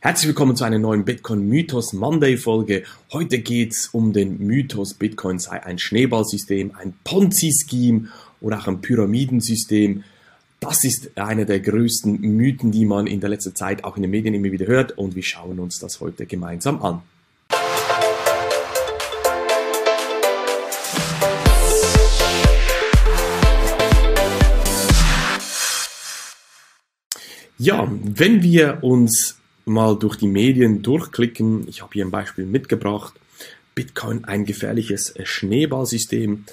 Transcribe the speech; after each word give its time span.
Herzlich 0.00 0.28
willkommen 0.28 0.54
zu 0.56 0.64
einer 0.64 0.78
neuen 0.78 1.06
Bitcoin 1.06 1.48
Mythos 1.48 1.94
Monday 1.94 2.36
Folge. 2.36 2.82
Heute 3.14 3.38
geht 3.38 3.72
es 3.72 3.88
um 3.88 4.12
den 4.12 4.38
Mythos, 4.38 4.92
Bitcoin 4.92 5.38
sei 5.38 5.62
ein 5.62 5.78
Schneeballsystem, 5.78 6.72
ein 6.76 6.92
Ponzi-Scheme 7.02 8.08
oder 8.42 8.58
auch 8.58 8.66
ein 8.66 8.82
Pyramidensystem. 8.82 10.04
Das 10.60 10.84
ist 10.84 11.16
einer 11.16 11.46
der 11.46 11.60
größten 11.60 12.20
Mythen, 12.20 12.72
die 12.72 12.84
man 12.84 13.06
in 13.06 13.20
der 13.20 13.30
letzten 13.30 13.54
Zeit 13.54 13.84
auch 13.84 13.96
in 13.96 14.02
den 14.02 14.10
Medien 14.10 14.34
immer 14.34 14.52
wieder 14.52 14.66
hört 14.66 14.98
und 14.98 15.16
wir 15.16 15.22
schauen 15.22 15.58
uns 15.58 15.78
das 15.78 15.98
heute 16.00 16.26
gemeinsam 16.26 16.82
an. 16.82 17.00
Ja, 27.56 27.90
wenn 27.90 28.42
wir 28.42 28.80
uns 28.82 29.38
mal 29.66 29.98
durch 29.98 30.16
die 30.16 30.28
Medien 30.28 30.82
durchklicken. 30.82 31.68
Ich 31.68 31.82
habe 31.82 31.92
hier 31.92 32.04
ein 32.04 32.10
Beispiel 32.10 32.46
mitgebracht. 32.46 33.14
Bitcoin 33.74 34.24
ein 34.24 34.46
gefährliches 34.46 35.12
Schneeballsystem. 35.22 36.44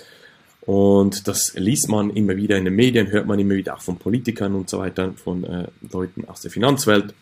Und 0.61 1.27
das 1.27 1.53
liest 1.55 1.89
man 1.89 2.09
immer 2.09 2.35
wieder 2.35 2.57
in 2.57 2.65
den 2.65 2.75
Medien, 2.75 3.11
hört 3.11 3.27
man 3.27 3.39
immer 3.39 3.55
wieder 3.55 3.75
auch 3.75 3.81
von 3.81 3.97
Politikern 3.97 4.55
und 4.55 4.69
so 4.69 4.79
weiter, 4.79 5.13
von 5.13 5.43
äh, 5.43 5.67
Leuten 5.91 6.25
aus 6.25 6.41
der 6.41 6.51
Finanzwelt. 6.51 7.13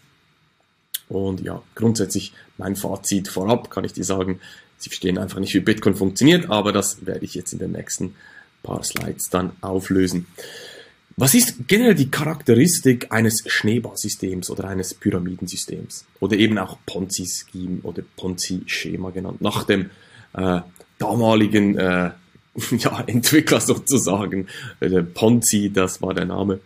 Und 1.10 1.42
ja, 1.42 1.62
grundsätzlich 1.76 2.34
mein 2.58 2.76
Fazit 2.76 3.28
vorab 3.28 3.70
kann 3.70 3.84
ich 3.84 3.94
dir 3.94 4.04
sagen, 4.04 4.40
sie 4.78 4.90
verstehen 4.90 5.18
einfach 5.18 5.40
nicht, 5.40 5.54
wie 5.54 5.60
Bitcoin 5.60 5.96
funktioniert, 5.96 6.50
aber 6.50 6.72
das 6.72 7.06
werde 7.06 7.26
ich 7.26 7.34
jetzt 7.34 7.52
in 7.52 7.60
den 7.60 7.72
nächsten 7.72 8.16
paar 8.64 8.84
Slides 8.84 9.30
dann 9.30 9.52
auflösen. 9.62 10.28
Was 11.22 11.36
ist 11.36 11.68
generell 11.68 11.94
die 11.94 12.10
Charakteristik 12.10 13.12
eines 13.12 13.44
Schneeballsystems 13.46 14.50
oder 14.50 14.64
eines 14.68 14.96
Pyramidensystems? 14.96 16.08
Oder 16.20 16.36
eben 16.38 16.58
auch 16.58 16.80
Ponzi-Scheme 16.88 17.82
oder 17.84 18.02
Ponzi-Schema 18.18 19.12
genannt, 19.12 19.40
nach 19.40 19.64
dem 19.66 19.92
äh, 20.34 20.62
damaligen 20.98 21.78
äh, 21.78 22.10
ja, 22.72 23.04
Entwickler 23.06 23.62
sozusagen. 23.62 24.48
Der 24.82 25.04
Ponzi, 25.04 25.72
das 25.72 26.02
war 26.02 26.16
der 26.16 26.26
Name 26.26 26.60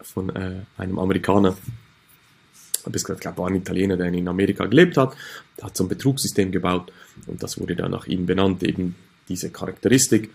von 0.00 0.28
äh, 0.30 0.60
einem 0.76 1.00
Amerikaner. 1.00 1.56
Ich 2.94 3.02
glaube, 3.02 3.36
war 3.36 3.48
ein 3.48 3.56
Italiener, 3.56 3.96
der 3.96 4.12
in 4.12 4.28
Amerika 4.28 4.66
gelebt 4.66 4.96
hat. 4.96 5.16
Der 5.56 5.64
hat 5.64 5.76
so 5.76 5.82
ein 5.82 5.88
Betrugssystem 5.88 6.52
gebaut 6.52 6.92
und 7.26 7.42
das 7.42 7.58
wurde 7.58 7.74
dann 7.74 7.90
nach 7.90 8.06
ihm 8.06 8.26
benannt, 8.26 8.62
eben 8.62 8.94
diese 9.28 9.50
Charakteristik. 9.50 10.30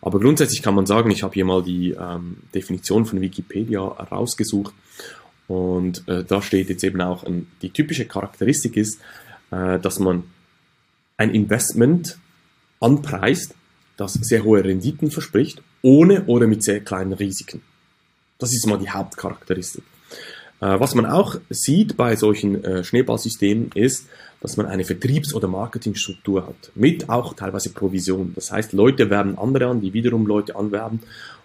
Aber 0.00 0.20
grundsätzlich 0.20 0.62
kann 0.62 0.74
man 0.74 0.86
sagen, 0.86 1.10
ich 1.10 1.22
habe 1.22 1.34
hier 1.34 1.44
mal 1.44 1.62
die 1.62 1.92
ähm, 1.92 2.38
Definition 2.54 3.06
von 3.06 3.20
Wikipedia 3.20 3.80
rausgesucht 3.80 4.74
und 5.48 6.06
äh, 6.08 6.24
da 6.24 6.40
steht 6.40 6.68
jetzt 6.70 6.84
eben 6.84 7.00
auch, 7.00 7.24
ein, 7.24 7.46
die 7.60 7.70
typische 7.70 8.06
Charakteristik 8.06 8.76
ist, 8.76 9.00
äh, 9.50 9.78
dass 9.78 9.98
man 9.98 10.24
ein 11.16 11.34
Investment 11.34 12.18
anpreist, 12.80 13.54
das 13.96 14.14
sehr 14.14 14.44
hohe 14.44 14.64
Renditen 14.64 15.10
verspricht, 15.10 15.62
ohne 15.82 16.24
oder 16.24 16.46
mit 16.46 16.64
sehr 16.64 16.80
kleinen 16.80 17.12
Risiken. 17.12 17.62
Das 18.38 18.52
ist 18.52 18.66
mal 18.66 18.78
die 18.78 18.90
Hauptcharakteristik. 18.90 19.84
Äh, 20.62 20.78
was 20.78 20.94
man 20.94 21.06
auch 21.06 21.36
sieht 21.50 21.96
bei 21.96 22.14
solchen 22.14 22.62
äh, 22.64 22.84
Schneeballsystemen 22.84 23.72
ist, 23.74 24.06
dass 24.40 24.56
man 24.56 24.66
eine 24.66 24.84
Vertriebs- 24.84 25.34
oder 25.34 25.48
Marketingstruktur 25.48 26.46
hat, 26.46 26.70
mit 26.74 27.08
auch 27.08 27.34
teilweise 27.34 27.70
Provision. 27.70 28.32
Das 28.34 28.52
heißt, 28.52 28.72
Leute 28.72 29.10
werben 29.10 29.36
andere 29.38 29.66
an, 29.66 29.80
die 29.80 29.92
wiederum 29.92 30.26
Leute 30.26 30.54
anwerben 30.54 31.00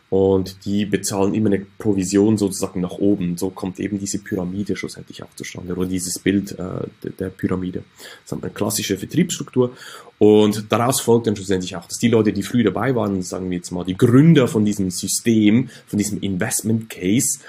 und 0.09 0.65
die 0.65 0.85
bezahlen 0.85 1.33
immer 1.33 1.47
eine 1.47 1.65
Provision 1.79 2.37
sozusagen 2.37 2.79
nach 2.79 2.91
oben. 2.91 3.37
So 3.37 3.49
kommt 3.49 3.79
eben 3.79 3.99
diese 3.99 4.19
Pyramide 4.19 4.75
schlussendlich 4.75 5.23
auch 5.23 5.33
zustande 5.35 5.75
oder 5.75 5.87
dieses 5.87 6.19
Bild 6.19 6.51
äh, 6.51 7.09
der 7.19 7.29
Pyramide. 7.29 7.83
Das 8.23 8.37
ist 8.37 8.43
eine 8.43 8.53
klassische 8.53 8.97
Vertriebsstruktur 8.97 9.71
und 10.19 10.71
daraus 10.71 11.01
folgt 11.01 11.25
dann 11.25 11.35
schlussendlich 11.35 11.75
auch, 11.75 11.87
dass 11.87 11.97
die 11.97 12.09
Leute, 12.09 12.33
die 12.33 12.43
früh 12.43 12.63
dabei 12.63 12.93
waren, 12.95 13.23
sagen 13.23 13.49
wir 13.49 13.57
jetzt 13.57 13.71
mal 13.71 13.83
die 13.83 13.97
Gründer 13.97 14.47
von 14.47 14.63
diesem 14.63 14.91
System, 14.91 15.69
von 15.87 15.97
diesem 15.97 16.21
Investment 16.21 16.89
Case, 16.89 17.39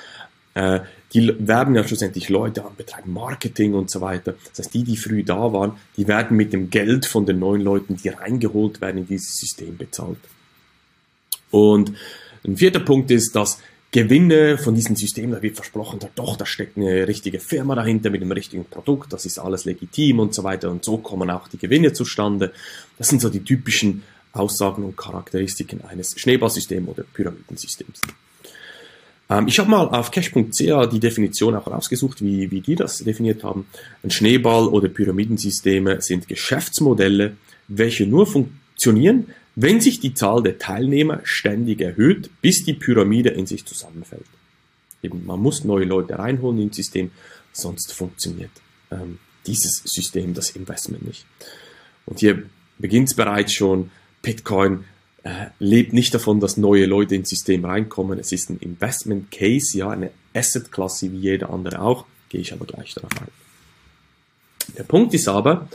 die 1.15 1.35
werben 1.39 1.75
ja 1.75 1.87
schlussendlich 1.87 2.29
Leute 2.29 2.65
an, 2.65 2.73
betreiben 2.77 3.13
Marketing 3.13 3.75
und 3.75 3.91
so 3.91 4.01
weiter. 4.01 4.35
Das 4.51 4.59
heißt, 4.59 4.75
die, 4.75 4.85
die 4.85 4.97
früh 4.97 5.23
da 5.23 5.53
waren, 5.53 5.73
die 5.97 6.07
werden 6.07 6.37
mit 6.37 6.53
dem 6.53 6.71
Geld 6.71 7.07
von 7.07 7.25
den 7.25 7.39
neuen 7.39 7.63
Leuten, 7.63 7.97
die 7.97 8.09
reingeholt 8.09 8.81
werden, 8.81 8.99
in 8.99 9.07
dieses 9.07 9.37
System 9.39 9.77
bezahlt. 9.77 10.19
Und 11.51 11.93
ein 12.45 12.57
vierter 12.57 12.81
Punkt 12.81 13.11
ist, 13.11 13.35
dass 13.35 13.59
Gewinne 13.91 14.59
von 14.59 14.75
diesem 14.75 14.97
System, 14.97 15.31
da 15.31 15.41
wird 15.41 15.57
versprochen, 15.57 15.99
doch, 16.15 16.37
da 16.37 16.45
steckt 16.45 16.77
eine 16.77 17.09
richtige 17.09 17.41
Firma 17.41 17.75
dahinter 17.75 18.11
mit 18.11 18.21
dem 18.21 18.31
richtigen 18.31 18.67
Produkt, 18.67 19.15
das 19.15 19.25
ist 19.25 19.39
alles 19.39 19.65
legitim 19.65 20.21
und 20.21 20.35
so 20.35 20.45
weiter 20.45 20.71
und 20.71 20.85
so 20.85 20.99
kommen 20.99 21.31
auch 21.31 21.49
die 21.49 21.57
Gewinne 21.57 21.95
zustande. 21.95 22.53
Das 22.99 23.09
sind 23.09 23.23
so 23.23 23.31
die 23.31 23.43
typischen 23.43 24.03
Aussagen 24.33 24.85
und 24.85 24.97
Charakteristiken 24.97 25.83
eines 25.83 26.21
Schneeballsystems 26.21 26.87
oder 26.87 27.05
Pyramidensystems. 27.15 28.03
Ähm, 29.31 29.49
ich 29.49 29.59
habe 29.59 29.71
mal 29.71 29.89
auf 29.89 30.11
cash.ca 30.11 30.87
die 30.87 31.01
Definition 31.01 31.55
auch 31.55 31.67
rausgesucht, 31.67 32.23
wie, 32.23 32.51
wie 32.51 32.61
die 32.61 32.75
das 32.75 32.99
definiert 32.99 33.45
haben. 33.45 33.67
Ein 34.03 34.11
Schneeball- 34.11 34.69
oder 34.69 34.89
Pyramidensysteme 34.89 36.01
sind 36.01 36.29
Geschäftsmodelle, 36.29 37.37
welche 37.69 38.07
nur 38.07 38.27
funktionieren, 38.27 39.27
wenn 39.55 39.81
sich 39.81 40.01
die 40.01 40.15
Zahl 40.15 40.43
der 40.43 40.59
Teilnehmer 40.59 41.21
ständig 41.25 41.81
erhöht, 41.81 42.31
bis 42.41 42.65
die 42.65 42.75
Pyramide 42.75 43.31
in 43.31 43.47
sich 43.47 43.65
zusammenfällt. 43.65 44.25
Eben, 45.03 45.27
man 45.27 45.41
muss 45.41 45.65
neue 45.65 45.85
Leute 45.85 46.19
reinholen 46.19 46.61
ins 46.61 46.77
System, 46.77 47.11
sonst 47.53 47.93
funktioniert 47.93 48.51
ähm, 48.91 49.19
dieses 49.47 49.83
System, 49.85 50.35
das 50.35 50.51
Investment 50.51 51.07
nicht. 51.07 51.27
Und 52.07 52.21
hier 52.21 52.45
beginnt 52.79 53.09
es 53.09 53.15
bereits 53.15 53.53
schon, 53.53 53.91
Bitcoin 54.23 54.85
lebt 55.59 55.93
nicht 55.93 56.15
davon, 56.15 56.41
dass 56.41 56.57
neue 56.57 56.87
Leute 56.87 57.15
ins 57.15 57.31
System 57.31 57.65
reinkommen. 57.65 58.19
Es 58.19 58.33
ist 58.33 58.51
ein 58.51 58.59
Investment 58.59 59.31
Case, 59.31 59.77
ja, 59.77 59.91
eine 59.91 60.11
Asset-Klasse 60.35 61.13
wie 61.13 61.19
jeder 61.19 61.51
andere 61.51 61.81
auch. 61.81 62.07
Gehe 62.29 62.41
ich 62.41 62.53
aber 62.53 62.67
gleich 62.67 62.95
darauf 62.95 63.11
ein. 63.21 63.29
Der 64.77 64.85
Punkt 64.85 65.15
ist 65.15 65.29
aber, 65.29 65.69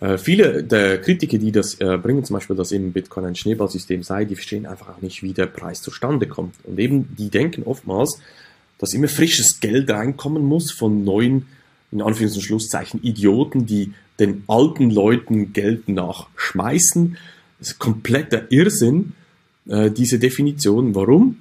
äh, 0.00 0.18
viele 0.18 0.64
der 0.64 1.00
Kritiker, 1.00 1.38
die 1.38 1.52
das 1.52 1.74
äh, 1.80 1.98
bringen, 1.98 2.24
zum 2.24 2.34
Beispiel, 2.34 2.56
dass 2.56 2.72
eben 2.72 2.92
Bitcoin 2.92 3.26
ein 3.26 3.36
Schneeballsystem 3.36 4.02
sei, 4.02 4.24
die 4.24 4.34
verstehen 4.34 4.66
einfach 4.66 4.88
auch 4.88 5.02
nicht, 5.02 5.22
wie 5.22 5.32
der 5.32 5.46
Preis 5.46 5.82
zustande 5.82 6.26
kommt. 6.26 6.54
Und 6.64 6.78
eben, 6.78 7.14
die 7.16 7.30
denken 7.30 7.62
oftmals, 7.62 8.18
dass 8.78 8.92
immer 8.92 9.08
frisches 9.08 9.60
Geld 9.60 9.90
reinkommen 9.90 10.44
muss 10.44 10.72
von 10.72 11.04
neuen, 11.04 11.46
in 11.92 12.02
Anführungs- 12.02 12.34
und 12.34 12.42
Schlusszeichen, 12.42 13.02
Idioten, 13.02 13.66
die 13.66 13.94
den 14.18 14.44
alten 14.48 14.90
Leuten 14.90 15.52
Geld 15.52 15.88
nachschmeißen 15.88 17.16
das 17.64 17.72
ist 17.72 17.78
kompletter 17.78 18.52
Irrsinn, 18.52 19.14
äh, 19.66 19.90
diese 19.90 20.18
Definition. 20.18 20.94
Warum? 20.94 21.38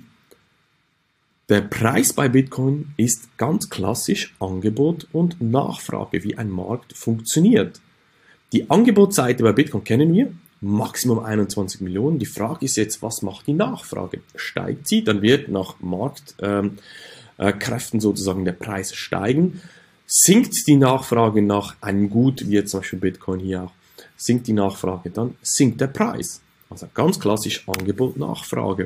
Der 1.49 1.59
Preis 1.59 2.13
bei 2.13 2.29
Bitcoin 2.29 2.93
ist 2.95 3.37
ganz 3.37 3.69
klassisch 3.69 4.33
Angebot 4.39 5.05
und 5.11 5.41
Nachfrage, 5.41 6.23
wie 6.23 6.37
ein 6.37 6.49
Markt 6.49 6.93
funktioniert. 6.95 7.81
Die 8.53 8.69
Angebotsseite 8.69 9.43
bei 9.43 9.51
Bitcoin 9.51 9.83
kennen 9.83 10.13
wir, 10.13 10.31
Maximum 10.61 11.19
21 11.19 11.81
Millionen. 11.81 12.19
Die 12.19 12.25
Frage 12.25 12.63
ist 12.63 12.77
jetzt, 12.77 13.01
was 13.01 13.21
macht 13.21 13.47
die 13.47 13.53
Nachfrage? 13.53 14.21
Steigt 14.37 14.87
sie, 14.87 15.03
dann 15.03 15.21
wird 15.21 15.49
nach 15.49 15.75
Marktkräften 15.81 16.79
ähm, 17.37 17.97
äh, 17.97 17.99
sozusagen 17.99 18.45
der 18.45 18.53
Preis 18.53 18.95
steigen. 18.95 19.61
Sinkt 20.05 20.67
die 20.67 20.77
Nachfrage 20.77 21.41
nach 21.41 21.75
einem 21.81 22.09
Gut, 22.09 22.47
wie 22.47 22.53
jetzt 22.53 22.71
zum 22.71 22.79
Beispiel 22.79 22.99
Bitcoin 22.99 23.41
hier 23.41 23.63
auch, 23.63 23.71
sinkt 24.17 24.47
die 24.47 24.53
Nachfrage, 24.53 25.09
dann 25.09 25.35
sinkt 25.41 25.81
der 25.81 25.87
Preis. 25.87 26.41
Also 26.69 26.87
ganz 26.93 27.19
klassisch 27.19 27.67
Angebot, 27.67 28.17
Nachfrage. 28.17 28.85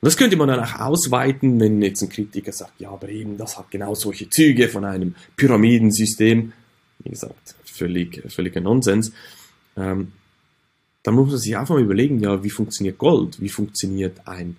Und 0.00 0.06
das 0.06 0.16
könnte 0.16 0.36
man 0.36 0.48
dann 0.48 0.60
auch 0.60 0.78
ausweiten, 0.78 1.58
wenn 1.58 1.82
jetzt 1.82 2.02
ein 2.02 2.08
Kritiker 2.08 2.52
sagt, 2.52 2.80
ja, 2.80 2.90
aber 2.90 3.08
eben, 3.08 3.36
das 3.36 3.58
hat 3.58 3.70
genau 3.70 3.94
solche 3.94 4.30
Züge 4.30 4.68
von 4.68 4.84
einem 4.84 5.14
Pyramidensystem. 5.36 6.52
Wie 7.00 7.10
gesagt, 7.10 7.54
völlig, 7.64 8.22
völliger 8.30 8.60
Nonsens. 8.60 9.12
Ähm, 9.76 10.12
dann 11.02 11.14
muss 11.14 11.30
man 11.30 11.38
sich 11.38 11.56
einfach 11.56 11.74
mal 11.74 11.82
überlegen, 11.82 12.20
ja, 12.20 12.42
wie 12.44 12.50
funktioniert 12.50 12.98
Gold? 12.98 13.40
Wie 13.40 13.48
funktioniert 13.48 14.26
ein, 14.26 14.56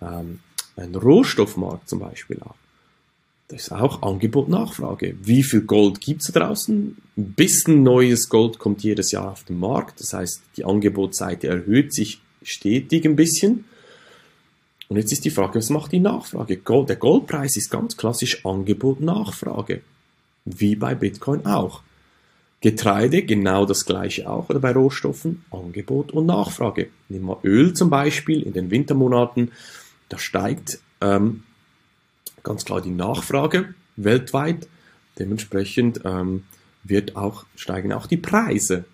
ähm, 0.00 0.40
ein 0.76 0.94
Rohstoffmarkt 0.94 1.88
zum 1.88 2.00
Beispiel 2.00 2.40
auch? 2.42 2.54
Das 3.50 3.62
ist 3.62 3.72
auch 3.72 4.02
Angebot-Nachfrage. 4.02 5.16
Wie 5.22 5.42
viel 5.42 5.62
Gold 5.62 6.00
gibt 6.00 6.22
es 6.22 6.30
da 6.30 6.38
draußen? 6.38 6.96
Ein 7.16 7.32
bisschen 7.32 7.82
neues 7.82 8.28
Gold 8.28 8.60
kommt 8.60 8.84
jedes 8.84 9.10
Jahr 9.10 9.32
auf 9.32 9.42
den 9.42 9.58
Markt. 9.58 10.00
Das 10.00 10.12
heißt, 10.12 10.42
die 10.56 10.64
Angebotsseite 10.64 11.48
erhöht 11.48 11.92
sich 11.92 12.20
stetig 12.44 13.04
ein 13.04 13.16
bisschen. 13.16 13.64
Und 14.88 14.98
jetzt 14.98 15.10
ist 15.10 15.24
die 15.24 15.30
Frage, 15.30 15.58
was 15.58 15.68
macht 15.68 15.90
die 15.90 15.98
Nachfrage? 15.98 16.58
Gold, 16.58 16.90
der 16.90 16.96
Goldpreis 16.96 17.56
ist 17.56 17.70
ganz 17.70 17.96
klassisch 17.96 18.46
Angebot-Nachfrage. 18.46 19.80
Wie 20.44 20.76
bei 20.76 20.94
Bitcoin 20.94 21.44
auch. 21.44 21.82
Getreide 22.60 23.22
genau 23.24 23.66
das 23.66 23.84
gleiche 23.84 24.30
auch 24.30 24.48
oder 24.48 24.60
bei 24.60 24.72
Rohstoffen 24.72 25.44
Angebot 25.50 26.12
und 26.12 26.26
Nachfrage. 26.26 26.90
Nehmen 27.08 27.26
wir 27.26 27.40
Öl 27.42 27.72
zum 27.72 27.90
Beispiel 27.90 28.42
in 28.42 28.52
den 28.52 28.70
Wintermonaten, 28.70 29.50
da 30.08 30.18
steigt 30.18 30.78
ähm, 31.00 31.42
ganz 32.42 32.64
klar 32.64 32.80
die 32.80 32.90
Nachfrage 32.90 33.74
weltweit. 33.96 34.68
dementsprechend 35.18 36.00
ähm, 36.04 36.44
wird 36.84 37.16
auch, 37.16 37.44
steigen 37.56 37.92
auch 37.92 38.06
die 38.06 38.16
Preise. 38.16 38.84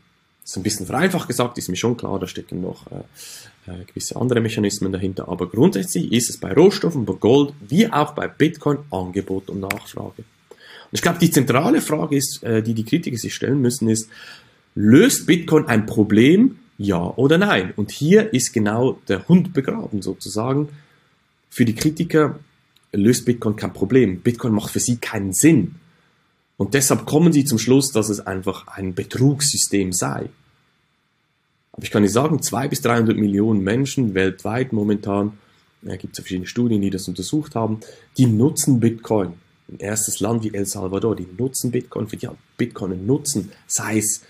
Das 0.42 0.52
ist 0.52 0.56
ein 0.56 0.62
bisschen 0.62 0.86
vereinfacht 0.86 1.28
gesagt, 1.28 1.58
ist 1.58 1.68
mir 1.68 1.76
schon 1.76 1.96
klar, 1.96 2.18
da 2.18 2.26
stecken 2.26 2.60
noch 2.60 2.86
äh, 2.90 3.70
äh, 3.70 3.84
gewisse 3.84 4.16
andere 4.16 4.40
Mechanismen 4.40 4.92
dahinter, 4.92 5.28
aber 5.28 5.48
grundsätzlich 5.48 6.12
ist 6.12 6.30
es 6.30 6.38
bei 6.38 6.52
Rohstoffen, 6.52 7.04
bei 7.04 7.14
Gold, 7.14 7.52
wie 7.68 7.92
auch 7.92 8.12
bei 8.12 8.28
Bitcoin 8.28 8.78
Angebot 8.90 9.50
und 9.50 9.60
Nachfrage. 9.60 10.18
Und 10.18 10.92
ich 10.92 11.02
glaube, 11.02 11.18
die 11.18 11.30
zentrale 11.30 11.80
Frage 11.80 12.16
ist, 12.16 12.42
äh, 12.42 12.62
die 12.62 12.74
die 12.74 12.84
Kritiker 12.84 13.16
sich 13.16 13.34
stellen 13.34 13.60
müssen, 13.60 13.88
ist, 13.88 14.08
löst 14.74 15.26
Bitcoin 15.26 15.66
ein 15.66 15.86
Problem, 15.86 16.58
ja 16.78 17.02
oder 17.16 17.38
nein? 17.38 17.72
Und 17.74 17.90
hier 17.90 18.32
ist 18.32 18.52
genau 18.52 18.98
der 19.08 19.26
Hund 19.28 19.52
begraben 19.52 20.02
sozusagen. 20.02 20.68
Für 21.50 21.64
die 21.64 21.74
Kritiker 21.74 22.38
löst 22.96 23.24
Bitcoin 23.24 23.56
kein 23.56 23.72
Problem. 23.72 24.20
Bitcoin 24.20 24.52
macht 24.52 24.70
für 24.70 24.80
sie 24.80 24.96
keinen 24.96 25.32
Sinn. 25.32 25.76
Und 26.56 26.74
deshalb 26.74 27.06
kommen 27.06 27.32
sie 27.32 27.44
zum 27.44 27.58
Schluss, 27.58 27.92
dass 27.92 28.08
es 28.08 28.20
einfach 28.20 28.66
ein 28.68 28.94
Betrugssystem 28.94 29.92
sei. 29.92 30.30
Aber 31.72 31.84
ich 31.84 31.90
kann 31.90 32.02
Ihnen 32.02 32.12
sagen, 32.12 32.40
200 32.40 32.70
bis 32.70 32.80
300 32.80 33.16
Millionen 33.16 33.60
Menschen 33.62 34.14
weltweit 34.14 34.72
momentan, 34.72 35.32
da 35.82 35.96
gibt 35.96 36.14
es 36.14 36.18
ja 36.18 36.22
verschiedene 36.22 36.46
Studien, 36.46 36.80
die 36.80 36.90
das 36.90 37.06
untersucht 37.06 37.54
haben, 37.54 37.80
die 38.16 38.26
nutzen 38.26 38.80
Bitcoin. 38.80 39.34
Ein 39.68 39.78
erstes 39.80 40.20
Land 40.20 40.44
wie 40.44 40.54
El 40.54 40.64
Salvador, 40.64 41.14
die 41.16 41.26
nutzen 41.36 41.70
Bitcoin, 41.70 42.08
für 42.08 42.16
die 42.16 42.28
Bitcoin 42.56 43.04
nutzen, 43.04 43.52
sei 43.66 43.98
es 43.98 44.22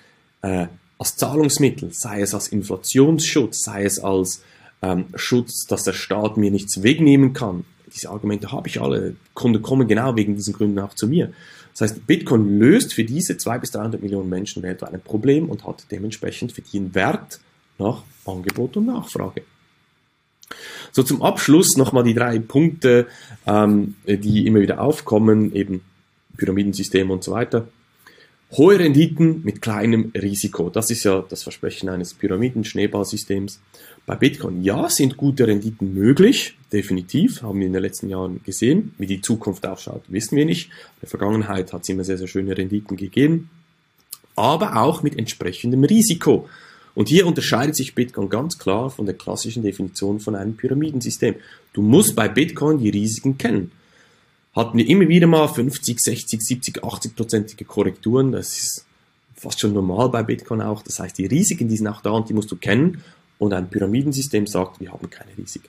äh, 0.42 0.66
als 0.98 1.16
Zahlungsmittel, 1.16 1.92
sei 1.92 2.22
es 2.22 2.34
als 2.34 2.48
Inflationsschutz, 2.48 3.62
sei 3.62 3.84
es 3.84 4.00
als 4.00 4.42
ähm, 4.82 5.06
Schutz, 5.14 5.66
dass 5.66 5.84
der 5.84 5.92
Staat 5.92 6.36
mir 6.36 6.50
nichts 6.50 6.82
wegnehmen 6.82 7.32
kann. 7.32 7.64
Diese 7.94 8.10
Argumente 8.10 8.52
habe 8.52 8.68
ich 8.68 8.80
alle. 8.80 9.16
Kunden 9.34 9.62
kommen 9.62 9.86
genau 9.86 10.16
wegen 10.16 10.34
diesen 10.34 10.54
Gründen 10.54 10.78
auch 10.78 10.94
zu 10.94 11.06
mir. 11.06 11.32
Das 11.72 11.82
heißt, 11.82 12.06
Bitcoin 12.06 12.58
löst 12.58 12.94
für 12.94 13.04
diese 13.04 13.36
200 13.36 13.60
bis 13.60 13.70
300 13.72 14.02
Millionen 14.02 14.28
Menschen 14.28 14.62
weltweit 14.62 14.94
ein 14.94 15.00
Problem 15.00 15.50
und 15.50 15.66
hat 15.66 15.86
dementsprechend 15.90 16.52
für 16.52 16.62
die 16.62 16.78
einen 16.78 16.94
Wert 16.94 17.38
nach 17.78 18.02
Angebot 18.24 18.76
und 18.76 18.86
Nachfrage. 18.86 19.42
So 20.92 21.02
zum 21.02 21.22
Abschluss 21.22 21.76
nochmal 21.76 22.04
die 22.04 22.14
drei 22.14 22.38
Punkte, 22.38 23.06
ähm, 23.46 23.96
die 24.06 24.46
immer 24.46 24.60
wieder 24.60 24.80
aufkommen, 24.80 25.54
eben 25.54 25.82
Pyramidensystem 26.36 27.10
und 27.10 27.24
so 27.24 27.32
weiter. 27.32 27.68
Hohe 28.52 28.78
Renditen 28.78 29.42
mit 29.42 29.60
kleinem 29.60 30.12
Risiko. 30.14 30.70
Das 30.70 30.90
ist 30.90 31.02
ja 31.02 31.24
das 31.28 31.42
Versprechen 31.42 31.88
eines 31.88 32.14
Pyramiden-Schneeballsystems. 32.14 33.60
Bei 34.06 34.14
Bitcoin, 34.14 34.62
ja, 34.62 34.88
sind 34.88 35.16
gute 35.16 35.48
Renditen 35.48 35.94
möglich. 35.94 36.56
Definitiv. 36.72 37.42
Haben 37.42 37.58
wir 37.58 37.66
in 37.66 37.72
den 37.72 37.82
letzten 37.82 38.08
Jahren 38.08 38.40
gesehen. 38.44 38.94
Wie 38.98 39.06
die 39.06 39.20
Zukunft 39.20 39.66
ausschaut, 39.66 40.04
wissen 40.08 40.36
wir 40.36 40.44
nicht. 40.44 40.66
In 40.66 41.00
der 41.02 41.08
Vergangenheit 41.08 41.72
hat 41.72 41.82
es 41.82 41.88
immer 41.88 42.04
sehr, 42.04 42.18
sehr 42.18 42.28
schöne 42.28 42.56
Renditen 42.56 42.96
gegeben. 42.96 43.50
Aber 44.36 44.76
auch 44.76 45.02
mit 45.02 45.18
entsprechendem 45.18 45.82
Risiko. 45.82 46.48
Und 46.94 47.08
hier 47.08 47.26
unterscheidet 47.26 47.74
sich 47.74 47.96
Bitcoin 47.96 48.28
ganz 48.28 48.58
klar 48.58 48.90
von 48.90 49.06
der 49.06 49.16
klassischen 49.16 49.64
Definition 49.64 50.20
von 50.20 50.36
einem 50.36 50.56
Pyramidensystem. 50.56 51.34
Du 51.72 51.82
musst 51.82 52.14
bei 52.14 52.28
Bitcoin 52.28 52.78
die 52.78 52.90
Risiken 52.90 53.38
kennen 53.38 53.72
hatten 54.56 54.78
wir 54.78 54.88
immer 54.88 55.06
wieder 55.06 55.26
mal 55.26 55.46
50, 55.46 56.00
60, 56.00 56.40
70, 56.40 56.82
80-prozentige 56.82 57.64
Korrekturen. 57.66 58.32
Das 58.32 58.56
ist 58.56 58.86
fast 59.34 59.60
schon 59.60 59.74
normal 59.74 60.08
bei 60.08 60.22
Bitcoin 60.22 60.62
auch. 60.62 60.82
Das 60.82 60.98
heißt, 60.98 61.18
die 61.18 61.26
Risiken, 61.26 61.68
die 61.68 61.76
sind 61.76 61.86
auch 61.86 62.00
da 62.00 62.10
und 62.10 62.30
die 62.30 62.34
musst 62.34 62.50
du 62.50 62.56
kennen. 62.56 63.02
Und 63.38 63.52
ein 63.52 63.68
Pyramidensystem 63.68 64.46
sagt, 64.46 64.80
wir 64.80 64.92
haben 64.92 65.10
keine 65.10 65.36
Risiken. 65.36 65.68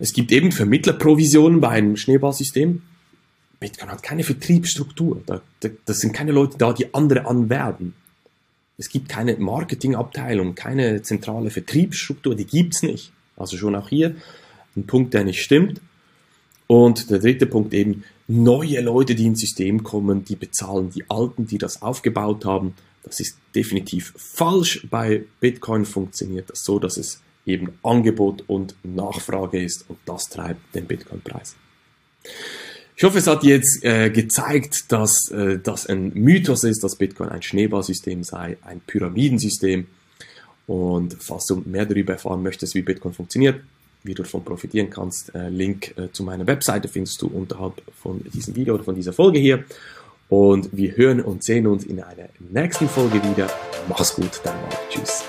Es 0.00 0.12
gibt 0.12 0.32
eben 0.32 0.50
Vermittlerprovisionen 0.50 1.60
bei 1.60 1.68
einem 1.68 1.96
Schneeballsystem. 1.96 2.82
Bitcoin 3.60 3.90
hat 3.92 4.02
keine 4.02 4.24
Vertriebsstruktur. 4.24 5.22
Da, 5.24 5.40
da, 5.60 5.68
das 5.84 6.00
sind 6.00 6.12
keine 6.12 6.32
Leute 6.32 6.58
da, 6.58 6.72
die 6.72 6.92
andere 6.92 7.26
anwerben. 7.26 7.94
Es 8.76 8.88
gibt 8.88 9.08
keine 9.08 9.36
Marketingabteilung, 9.36 10.56
keine 10.56 11.02
zentrale 11.02 11.50
Vertriebsstruktur, 11.50 12.34
die 12.34 12.46
gibt's 12.46 12.82
nicht. 12.82 13.12
Also 13.36 13.56
schon 13.56 13.76
auch 13.76 13.88
hier 13.88 14.16
ein 14.74 14.88
Punkt, 14.88 15.14
der 15.14 15.22
nicht 15.22 15.40
stimmt. 15.40 15.80
Und 16.66 17.10
der 17.10 17.18
dritte 17.18 17.46
Punkt 17.46 17.74
eben, 17.74 18.04
neue 18.28 18.80
Leute, 18.80 19.14
die 19.14 19.26
ins 19.26 19.40
System 19.40 19.82
kommen, 19.82 20.24
die 20.24 20.36
bezahlen 20.36 20.90
die 20.90 21.04
Alten, 21.08 21.46
die 21.46 21.58
das 21.58 21.82
aufgebaut 21.82 22.44
haben. 22.44 22.74
Das 23.02 23.20
ist 23.20 23.36
definitiv 23.54 24.14
falsch. 24.16 24.86
Bei 24.88 25.24
Bitcoin 25.40 25.84
funktioniert 25.84 26.50
das 26.50 26.64
so, 26.64 26.78
dass 26.78 26.96
es 26.96 27.20
eben 27.44 27.72
Angebot 27.82 28.44
und 28.46 28.74
Nachfrage 28.84 29.62
ist 29.62 29.84
und 29.88 29.98
das 30.06 30.28
treibt 30.28 30.74
den 30.74 30.86
Bitcoin-Preis. 30.86 31.56
Ich 32.94 33.04
hoffe, 33.04 33.18
es 33.18 33.26
hat 33.26 33.42
jetzt 33.42 33.82
äh, 33.84 34.10
gezeigt, 34.10 34.92
dass 34.92 35.28
äh, 35.30 35.58
das 35.58 35.86
ein 35.86 36.12
Mythos 36.14 36.62
ist, 36.62 36.84
dass 36.84 36.96
Bitcoin 36.96 37.30
ein 37.30 37.42
Schneeballsystem 37.42 38.22
sei, 38.22 38.58
ein 38.62 38.80
Pyramidensystem. 38.80 39.86
Und 40.68 41.16
falls 41.18 41.46
du 41.46 41.56
mehr 41.66 41.86
darüber 41.86 42.12
erfahren 42.12 42.42
möchtest, 42.42 42.74
wie 42.74 42.82
Bitcoin 42.82 43.12
funktioniert, 43.12 43.60
wie 44.04 44.14
du 44.14 44.22
davon 44.22 44.44
profitieren 44.44 44.90
kannst. 44.90 45.34
Äh, 45.34 45.48
Link 45.48 45.94
äh, 45.96 46.10
zu 46.12 46.22
meiner 46.22 46.46
Webseite 46.46 46.88
findest 46.88 47.20
du 47.22 47.28
unterhalb 47.28 47.82
von 48.00 48.22
diesem 48.32 48.54
Video 48.56 48.74
oder 48.74 48.84
von 48.84 48.94
dieser 48.94 49.12
Folge 49.12 49.38
hier. 49.38 49.64
Und 50.28 50.70
wir 50.72 50.96
hören 50.96 51.20
und 51.20 51.44
sehen 51.44 51.66
uns 51.66 51.84
in 51.84 52.02
einer 52.02 52.28
nächsten 52.38 52.88
Folge 52.88 53.22
wieder. 53.22 53.50
Mach's 53.88 54.14
gut, 54.14 54.40
dein 54.44 54.54
Marc. 54.62 54.88
Tschüss. 54.88 55.24